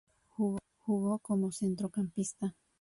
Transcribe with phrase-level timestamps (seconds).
[0.79, 2.55] Jugó como centrocampista.